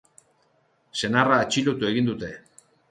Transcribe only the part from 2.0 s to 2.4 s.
dute.